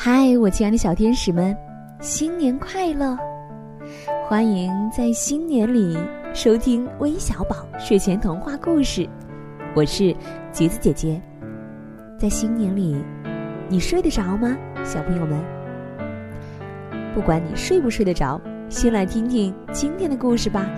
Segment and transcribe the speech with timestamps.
[0.00, 1.56] 嗨，我亲爱的小天使们，
[2.00, 3.18] 新年快乐！
[4.28, 5.98] 欢迎在新年里
[6.32, 9.08] 收听微小宝睡前童话故事。
[9.74, 10.14] 我是
[10.52, 11.20] 橘子姐姐。
[12.16, 12.96] 在新年里，
[13.68, 15.36] 你睡得着吗，小朋友们？
[17.12, 20.70] 不管你睡不睡得着，先来听听今天的故事吧。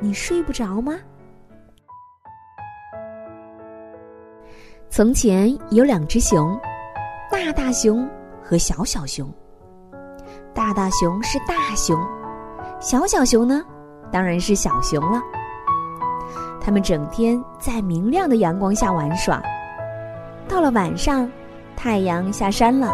[0.00, 0.98] 你睡不着吗？
[4.90, 6.58] 从前有两只熊。
[7.38, 8.04] 大大熊
[8.42, 9.32] 和小小熊。
[10.52, 11.96] 大大熊是大熊，
[12.80, 13.62] 小小熊呢，
[14.10, 15.22] 当然是小熊了。
[16.60, 19.40] 他们整天在明亮的阳光下玩耍。
[20.48, 21.30] 到了晚上，
[21.76, 22.92] 太阳下山了，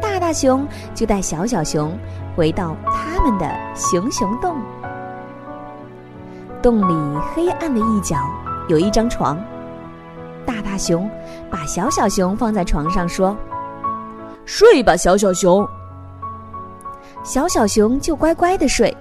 [0.00, 1.94] 大大熊就带小小熊
[2.34, 4.56] 回到他们的熊熊洞。
[6.62, 8.16] 洞里黑暗的一角
[8.66, 9.38] 有一张床。
[10.76, 11.10] 大大熊
[11.50, 13.34] 把小小熊放在床上，说
[14.44, 15.66] ：“睡吧，小小熊。”
[17.24, 18.94] 小小熊就乖乖的睡。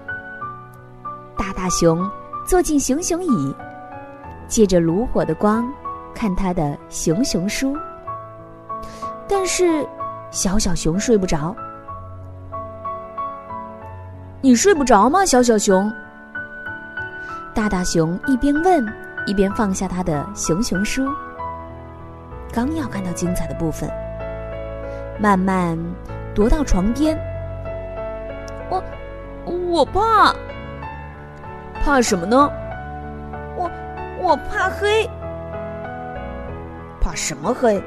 [1.38, 2.10] 大大熊
[2.46, 3.54] 坐进熊熊椅，
[4.48, 5.70] 借着炉火的光
[6.14, 7.76] 看他的熊熊书。
[9.28, 9.86] 但是
[10.32, 11.54] 小小熊睡不着。
[14.40, 15.92] 你睡不着吗，小小熊？
[17.54, 18.88] 大大熊一边问，
[19.28, 21.06] 一边放下他的熊熊书。
[22.56, 23.92] 刚要看到精彩的部分，
[25.20, 25.78] 慢慢
[26.34, 27.14] 踱到床边。
[28.70, 28.82] 我
[29.46, 30.34] 我怕，
[31.84, 32.50] 怕什么呢？
[33.58, 33.70] 我
[34.22, 35.06] 我怕黑，
[37.02, 37.84] 怕什么黑？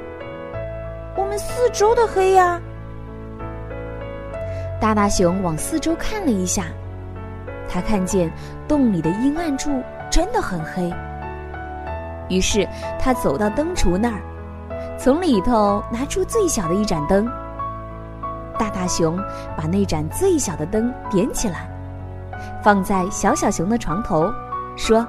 [1.17, 2.61] 我们四周的黑呀！
[4.79, 6.67] 大大熊往四周看了一下，
[7.67, 8.31] 他看见
[8.69, 10.93] 洞里的阴暗处真的很黑。
[12.29, 12.69] 于是
[13.01, 14.21] 他走到灯橱那儿。
[14.99, 17.25] 从里头拿出最小的一盏灯，
[18.59, 19.17] 大大熊
[19.57, 21.71] 把那盏最小的灯点起来，
[22.65, 24.29] 放在小小熊的床头，
[24.77, 25.07] 说：“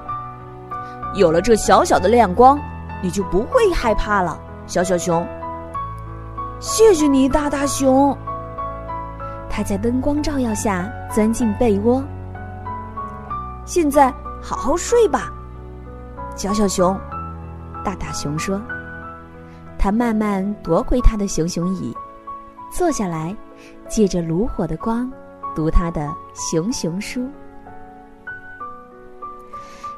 [1.14, 2.56] 有了这小小的亮光，
[3.02, 5.26] 你就不会害怕了，小小熊。”
[6.60, 8.16] 谢谢你，大大熊。
[9.50, 12.00] 他在灯光照耀下钻进被窝。
[13.64, 15.32] 现在好好睡吧，
[16.36, 16.96] 小小熊。
[17.84, 18.60] 大大熊说。
[19.82, 21.96] 他慢慢夺回他的熊熊椅，
[22.70, 23.34] 坐下来，
[23.88, 25.10] 借着炉火的光，
[25.56, 27.26] 读他的熊熊书。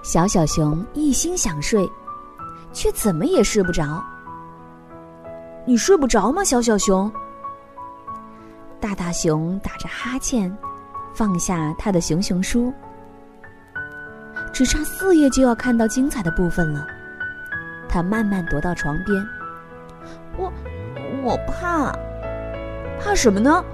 [0.04, 1.90] 小小熊一心想睡，
[2.72, 4.00] 却怎么也睡不着。
[5.66, 7.10] 你睡不着吗，小小熊？
[8.78, 10.56] 大大熊打着哈欠，
[11.12, 12.72] 放下他的熊熊书。
[14.52, 16.86] 只差四页就要看到精彩的部分了。
[17.88, 19.41] 他慢慢踱到床边。
[20.36, 20.52] 我
[21.22, 21.92] 我怕，
[23.00, 23.64] 怕什么呢？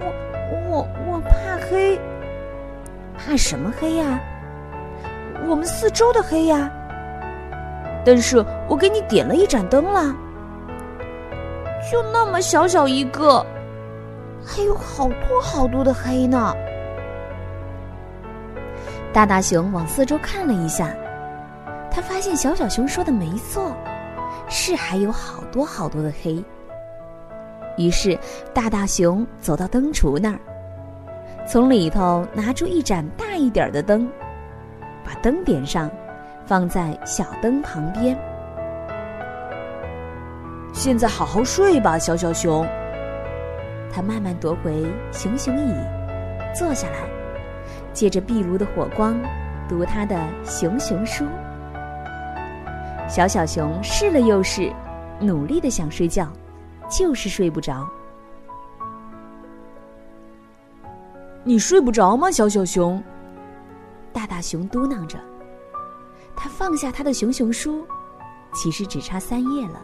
[0.00, 0.12] 我
[0.70, 1.98] 我我怕黑，
[3.16, 4.20] 怕什么黑呀？
[5.48, 6.70] 我们四周的黑呀。
[8.04, 10.14] 但是我给你点了一盏灯了，
[11.90, 13.44] 就那么小小一个，
[14.44, 16.54] 还有好多好多的黑呢。
[19.12, 20.94] 大大熊往四周看了一下，
[21.90, 23.74] 他发现小小熊说的没错。
[24.48, 26.42] 是还有好多好多的黑。
[27.76, 28.18] 于是，
[28.54, 30.40] 大大熊走到灯橱那儿，
[31.46, 34.10] 从里头拿出一盏大一点的灯，
[35.04, 35.90] 把灯点上，
[36.46, 38.16] 放在小灯旁边。
[40.72, 42.66] 现在好好睡吧，小小熊。
[43.92, 45.74] 他慢慢夺回熊熊椅，
[46.54, 46.98] 坐下来，
[47.92, 49.20] 借着壁炉的火光，
[49.68, 51.24] 读他的熊熊书。
[53.08, 54.72] 小小熊试了又试，
[55.20, 56.28] 努力的想睡觉，
[56.90, 57.88] 就是睡不着。
[61.44, 63.02] 你睡不着吗，小小熊？
[64.12, 65.18] 大大熊嘟囔着。
[66.34, 67.86] 他放下他的熊熊书，
[68.52, 69.80] 其实只差三页了。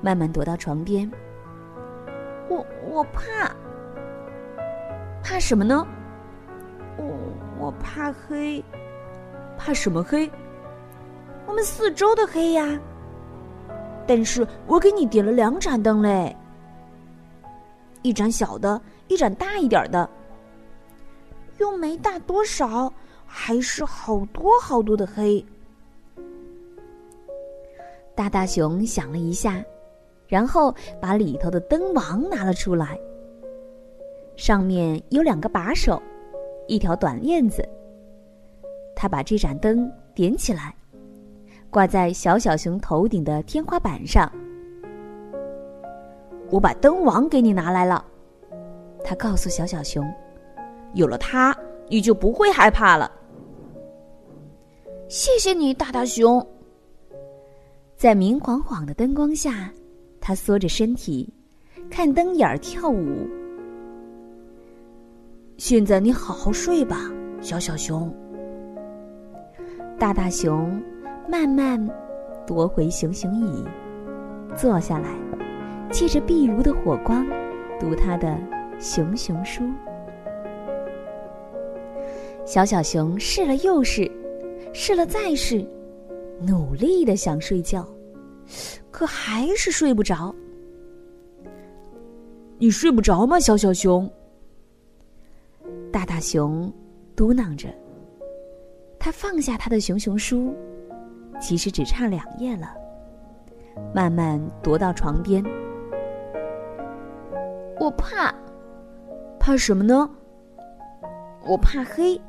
[0.00, 1.10] 慢慢踱到床边。
[2.48, 3.54] 我我怕，
[5.22, 5.86] 怕什么呢？
[6.96, 7.14] 我
[7.58, 8.64] 我怕黑，
[9.58, 10.30] 怕什么黑？
[11.46, 12.78] 我们四周的黑呀，
[14.06, 16.36] 但是我给你点了两盏灯嘞，
[18.02, 20.08] 一盏小的，一盏大一点的，
[21.58, 22.92] 又没大多少，
[23.24, 25.44] 还是好多好多的黑。
[28.14, 29.64] 大大熊想了一下，
[30.26, 32.98] 然后把里头的灯王拿了出来，
[34.36, 36.02] 上面有两个把手，
[36.66, 37.66] 一条短链子。
[38.94, 40.74] 他把这盏灯点起来。
[41.70, 44.30] 挂在小小熊头顶的天花板上。
[46.50, 48.04] 我把灯王给你拿来了。
[49.04, 50.04] 他告诉小小熊
[50.94, 51.56] ：“有了它，
[51.88, 53.10] 你就不会害怕了。”
[55.08, 56.44] 谢谢你，大大熊。
[57.96, 59.72] 在明晃晃的灯光下，
[60.20, 61.32] 他缩着身体，
[61.88, 63.26] 看灯眼儿跳舞。
[65.56, 67.10] 现在你好好睡吧，
[67.40, 68.12] 小小熊。
[69.98, 70.82] 大大熊
[71.28, 71.84] 慢慢
[72.46, 73.64] 夺回熊熊椅，
[74.56, 75.08] 坐下来，
[75.90, 77.26] 借着壁炉的火光，
[77.80, 78.38] 读他的
[78.78, 79.64] 熊熊书。
[82.44, 84.10] 小小熊试了又试。
[84.72, 85.66] 试了再试，
[86.46, 87.88] 努力的想睡觉，
[88.90, 90.34] 可还是睡不着。
[92.58, 94.10] 你睡不着吗，小小熊？
[95.90, 96.70] 大大熊
[97.14, 97.68] 嘟囔着。
[98.98, 100.54] 他放下他的熊熊书，
[101.40, 102.74] 其实只差两页了。
[103.94, 105.44] 慢慢踱到床边。
[107.78, 108.34] 我怕，
[109.38, 110.08] 怕什么呢？
[111.46, 112.20] 我怕黑。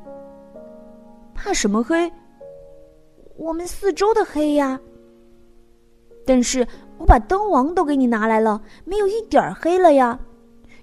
[1.34, 2.10] 怕什么黑？
[3.36, 4.78] 我们四周的黑呀，
[6.26, 6.66] 但是
[6.98, 10.18] 我把灯王都给你拿来了，没有一点儿黑了呀。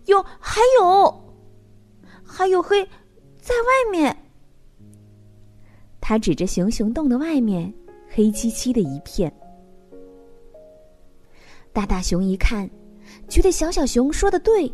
[0.06, 1.36] 哟，还有，
[2.24, 2.84] 还有黑，
[3.40, 4.16] 在外面。
[6.00, 7.74] 他指着熊熊洞的外面，
[8.16, 9.30] 黑漆漆的一片。
[11.74, 12.70] 大大熊一看，
[13.28, 14.72] 觉得小小熊说的对。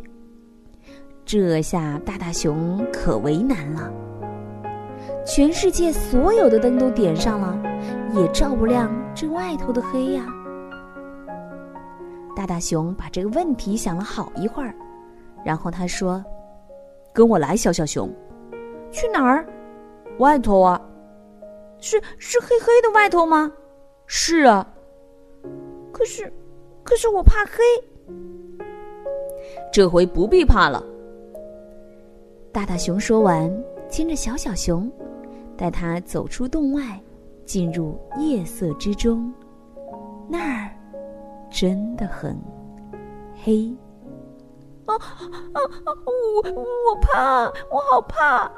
[1.25, 3.91] 这下大大熊可为难了。
[5.25, 7.59] 全世界所有的灯都点上了，
[8.13, 10.23] 也照不亮这外头的黑呀。
[12.35, 14.71] 大大熊把这个问题想了好一会儿，
[15.43, 16.23] 然后他说
[17.11, 18.07] ：“跟我来，小小熊，
[18.91, 19.43] 去哪儿？
[20.19, 20.79] 外头啊？
[21.81, 23.51] 是是黑黑的外头吗？
[24.05, 24.65] 是啊。
[25.91, 26.31] 可是，
[26.83, 27.61] 可是我怕黑。
[29.73, 30.81] 这回不必怕了。”
[32.53, 33.51] 大大熊说完，
[33.89, 34.89] 牵着小小熊。
[35.57, 36.99] 带他走出洞外，
[37.45, 39.31] 进入夜色之中，
[40.27, 40.71] 那儿
[41.51, 42.35] 真的很
[43.43, 43.71] 黑。
[44.87, 45.57] 啊啊！
[46.05, 48.51] 我我怕，我好怕。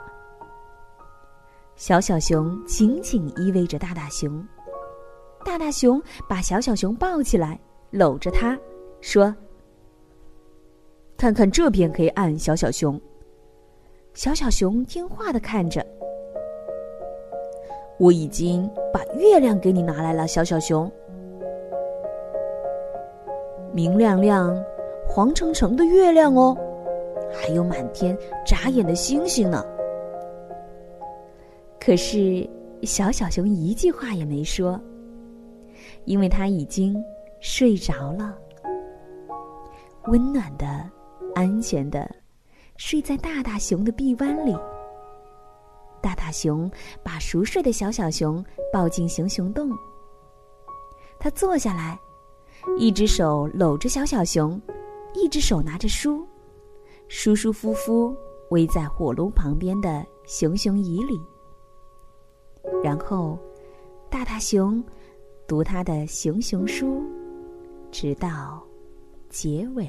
[1.76, 4.46] 小小熊紧紧依偎着大大熊，
[5.44, 7.60] 大大熊把小小熊抱起来，
[7.90, 8.58] 搂着他
[9.02, 9.36] 说
[11.18, 13.00] ：“看看这边黑暗。”小小熊，
[14.14, 15.86] 小小熊听话的看着。
[17.98, 20.90] 我已经把月亮给你拿来了，小小熊，
[23.74, 24.56] 明亮亮、
[25.08, 26.56] 黄澄澄的月亮哦，
[27.34, 29.66] 还有满天眨眼的星星呢。
[31.86, 32.50] 可是
[32.84, 34.80] 小小熊一句话也没说，
[36.06, 36.96] 因为他已经
[37.42, 38.38] 睡着了，
[40.06, 40.90] 温暖的、
[41.36, 42.10] 安全的
[42.78, 44.56] 睡在大大熊的臂弯里。
[46.02, 46.72] 大大熊
[47.04, 48.42] 把熟睡的小小熊
[48.72, 49.70] 抱进熊熊洞。
[51.20, 52.00] 他坐下来，
[52.78, 54.60] 一只手搂着小小熊，
[55.14, 56.26] 一只手拿着书，
[57.10, 58.16] 舒舒服服
[58.52, 61.20] 偎在火炉旁边的熊熊椅里。
[62.84, 63.40] 然后，
[64.10, 64.84] 大大熊
[65.48, 67.02] 读他的熊熊书，
[67.92, 68.62] 直到
[69.30, 69.88] 结尾。